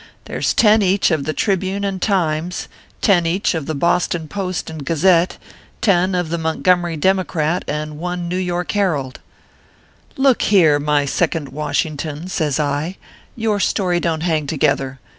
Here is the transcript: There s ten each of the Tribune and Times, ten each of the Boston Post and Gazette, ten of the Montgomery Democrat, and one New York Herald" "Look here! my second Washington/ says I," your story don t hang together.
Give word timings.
There 0.25 0.39
s 0.39 0.55
ten 0.55 0.81
each 0.81 1.11
of 1.11 1.25
the 1.25 1.31
Tribune 1.33 1.83
and 1.83 2.01
Times, 2.01 2.67
ten 3.03 3.27
each 3.27 3.53
of 3.53 3.67
the 3.67 3.75
Boston 3.75 4.27
Post 4.27 4.67
and 4.71 4.83
Gazette, 4.83 5.37
ten 5.79 6.15
of 6.15 6.29
the 6.29 6.39
Montgomery 6.39 6.97
Democrat, 6.97 7.63
and 7.67 7.99
one 7.99 8.27
New 8.27 8.35
York 8.39 8.71
Herald" 8.71 9.19
"Look 10.17 10.41
here! 10.41 10.79
my 10.79 11.05
second 11.05 11.49
Washington/ 11.49 12.29
says 12.29 12.59
I," 12.59 12.97
your 13.35 13.59
story 13.59 13.99
don 13.99 14.21
t 14.21 14.25
hang 14.25 14.47
together. 14.47 14.99